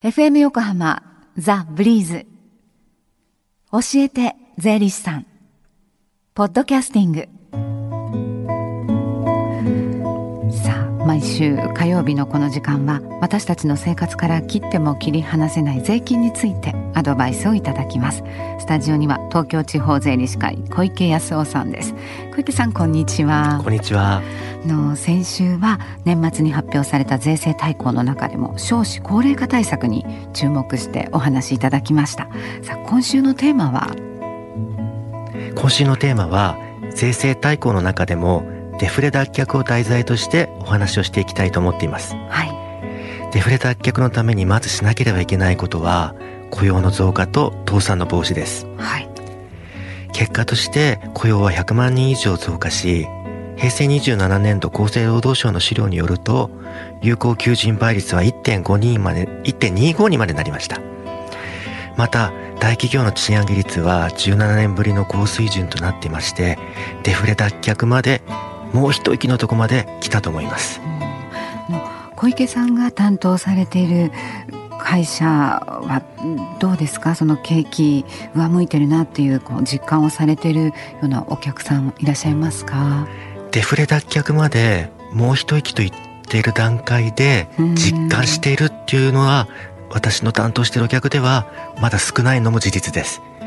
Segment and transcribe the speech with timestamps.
[0.00, 1.02] FM 横浜
[1.36, 2.26] ザ・ブリーズ。
[3.72, 5.26] 教えて税理士さん。
[6.34, 7.28] ポッドキャスティング。
[11.18, 18.22] 毎週火曜日のこの時間は私たちの生活から切っても切り離せない税金についてアドバイスをいただきます。
[18.60, 21.92] スタジオには東京地方税理士会小池康夫さんです。
[22.36, 23.60] 小池さんこんにちは。
[23.64, 24.22] こんにちは。
[24.64, 32.28] の先週は年末に発表された税制大綱の中でも少子高齢化対策に注目してお話しいただきました。
[32.62, 33.90] さあ今週のテーマは？
[35.56, 36.56] 今週のテーマは
[36.94, 38.44] 税制大綱の中でも
[38.78, 42.14] デフレ脱却を題材としてお話をしていきたいと思っています。
[42.28, 43.32] はい。
[43.32, 46.14] デフレ脱却のためにまずしなければいけないことは
[46.50, 48.66] 雇用の増加と倒産の防止です。
[48.76, 49.08] はい。
[50.12, 53.06] 結果として雇用は100万人以上増加し
[53.56, 56.50] 平成27年度厚生労働省の資料によると
[57.02, 60.80] 有効求人倍率は1.5人まで1.25にまでなりました。
[61.96, 66.58] また大企業の賃上げ率は17年ぶりの高水準となっていまして
[67.02, 68.22] デフレ脱却まで
[68.72, 70.80] もう一息のとこまで来たと思います。
[71.68, 71.74] うん。
[71.74, 74.12] の小池さんが担当されている
[74.80, 76.02] 会社は
[76.60, 77.14] どうですか？
[77.14, 83.06] その景気上向いてるなっていうこう実感をされているようなお客さんいらっしゃいますか？
[83.50, 85.94] デフレ脱却までもう一息と言っ
[86.26, 89.48] ている段階で実感しているっていうのは
[89.90, 91.46] 私の担当しているお客では
[91.80, 93.22] まだ少ないのも事実です。
[93.22, 93.37] うん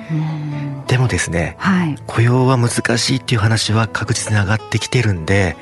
[0.87, 1.95] でもですねはい。
[2.07, 5.55] 雇用は難しいっていう話は確実に上がってきてるんで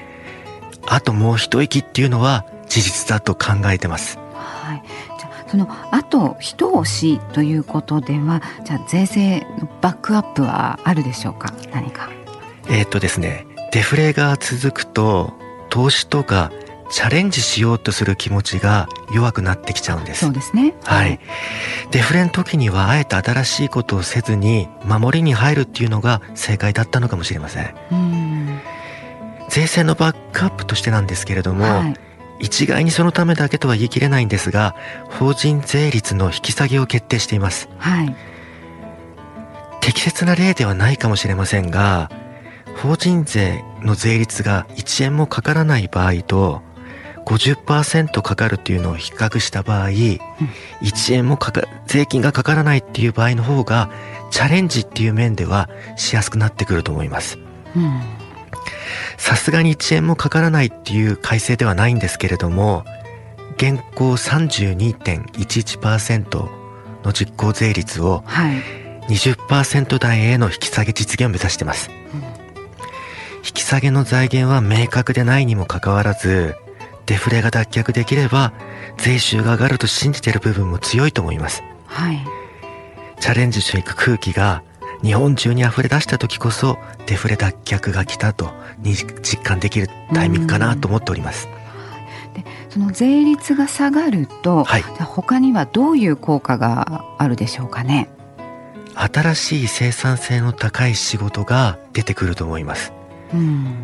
[0.88, 4.18] あともう一息っていうのは事実だと考えてます。
[4.34, 4.84] はい、
[5.20, 11.54] じゃあそのあと一押しということではじゃあ税制のバックアップはあるでしょうか？
[11.74, 12.10] 何か。
[12.68, 15.34] えーっとですねデフレが続くと
[15.70, 16.52] 投資とか
[16.92, 21.20] チャレンジしようとする気持ちが弱くなってきちゃうんですそうですねはい。
[21.92, 27.76] デフレの時にはあえて新しいことをせずに守りに入るっていうのが正解だったのかもしれません。
[27.92, 28.60] うん
[29.50, 31.94] 税制のバックアップとしてなんですけれども、はい
[32.42, 34.74] 一概にそのためだけとは言い切れないんですが、
[35.10, 37.68] 法人税率の引き下げを決定しています。
[37.78, 38.16] はい
[39.82, 42.10] 適切な例ではないかもしれませんが、
[42.78, 46.62] 法人税の税率が1円もかからない場合と、
[47.30, 50.20] 50%かかるっていうのを比較した場合、1
[51.14, 53.92] 円もかか、税金がかからないっていう場合の方が、
[54.32, 57.38] チャレンジっていう面ではしやすくなってくると思います。
[57.76, 58.02] うん
[59.18, 62.84] さすがに1円もかからないっていう改正ではないんですけれども、
[63.58, 66.50] 現行32.11%
[67.04, 68.56] の実効税率をはい
[69.10, 71.90] 20%台への引き下げ実現を目指してます。
[73.38, 76.56] 引き下げの財源は明確でないにもかかわらず、
[77.10, 78.54] デフレが脱却できれば、
[78.98, 81.64] 税収が上がると信じている部分も強いと思います。
[81.88, 82.20] はい
[83.20, 84.62] チャレンジしていく空気が
[85.02, 86.78] 日本中に溢れ出した時こそ
[87.08, 91.50] デフレ脱却が来たと実感できるタイミングかなと思っております。
[92.36, 98.08] でその税率が下がると、はい他にはどういう効果があるでしょうかね？
[98.94, 102.94] 新しい生産性の高い仕事が出てくると思います。
[103.34, 103.76] うん。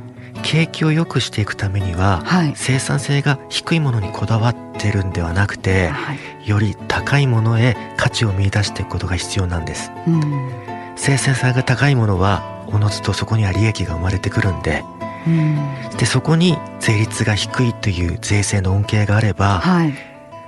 [0.43, 2.53] 景気を良くしていくためには、はい。
[2.55, 6.49] 生産性が低いものにこだわってるんではなくて、はい。
[6.49, 9.91] より高いものへ価値を見出していくことが必要なんです。
[10.07, 10.51] うん。
[10.95, 14.83] 生産性が高いものは、おのずとそこには利益が生まれてくるんで、
[15.27, 15.57] うん。
[15.97, 19.93] で、そこに税率が低いという税制の恩恵があれば、はい。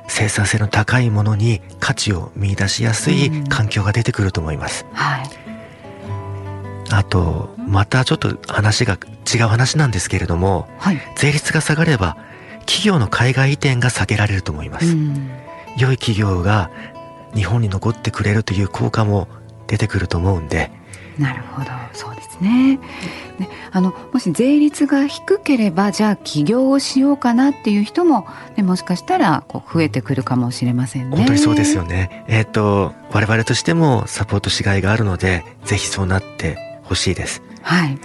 [0.10, 3.48] 生産性の高いものに価値を見出しやすいうん。
[3.48, 4.86] 環境が出てくると思います。
[4.94, 5.47] はい
[6.92, 8.98] あと、またちょっと話が
[9.34, 11.02] 違う話なんですけれども、はい。
[11.16, 12.18] 税率が下がれば、
[12.62, 14.88] 企業の海外移転が避けられると思います。
[14.88, 15.30] うん。
[15.78, 16.72] 良い企業が
[17.36, 19.28] 日本に残ってくれるという効果も
[19.68, 20.72] 出てくると思うんで、
[21.20, 21.68] なるほど。
[21.94, 22.80] そうですね。
[23.40, 31.18] ねあのもし税率が低ければじゃあ起業をしようかなっていう人も、ね、もしかしたらこう増えてくるかもしれませんね。
[31.18, 32.24] 本当にそうですよね。
[32.28, 37.42] えっ、と、我々としてもサポートしがいがあるので、ぜひそうなってほしいです。
[37.62, 38.00] はい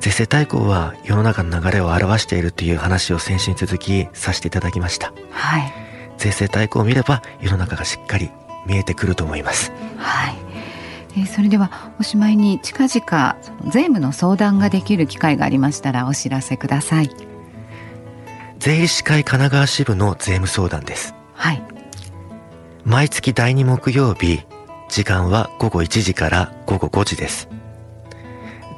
[0.00, 5.12] 税制大綱は世の中の流れを表しているという話を先週に続きさせていただきました。
[5.30, 5.72] はい
[6.18, 8.30] 税制大綱を見れば世の中がしっかり
[8.66, 9.72] 見えてくると思います。
[9.96, 10.36] はい、
[11.16, 13.36] えーそれではおしまいに近々
[13.70, 17.10] 税務の相談ができる機会がありましたらお知らせください
[18.58, 21.14] 税理士会神奈川支部の税務相談です。
[21.34, 21.62] はい
[22.84, 24.40] 毎月第2木曜日、
[24.88, 27.48] 時間は午後1時から午後5時です。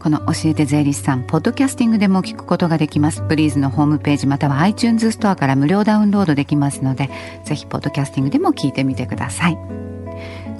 [0.00, 3.22] この教えて税理士さんポッドキャスティングでも聞くことができます。
[3.22, 7.10] ブリーズのホームページまたは iTunes ストアから無料ダウンロードできますので
[7.44, 9.58] ぜひポッドキャスティングでも聞いてみてください。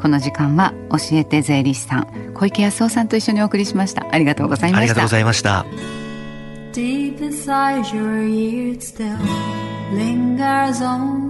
[0.01, 4.07] この時間は教えて税理士さん小池康夫さんと一緒にお送りしました。
[4.11, 4.81] ありがとうございました。
[4.81, 5.65] ありがとうございました。
[6.73, 9.17] Deep inside your ear still
[9.93, 11.30] lingers on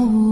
[0.00, 0.27] Oh.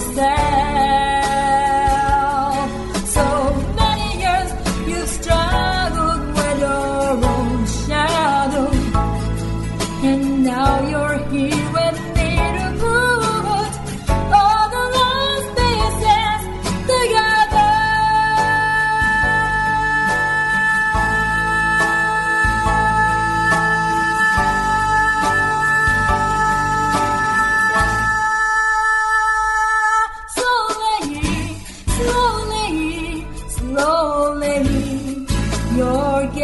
[0.00, 0.39] monster.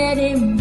[0.06, 0.55] let